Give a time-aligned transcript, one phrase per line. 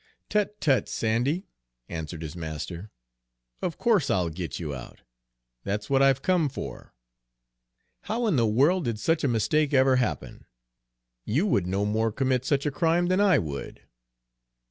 [0.29, 1.45] "Tut, tut, Sandy!"
[1.87, 2.89] answered his master;
[3.61, 5.01] "of course I'll get you out.
[5.63, 6.95] That's what I've come for.
[8.05, 10.45] How in the world did such a mistake ever happen?
[11.23, 13.83] You would no more commit such a crime than I would!"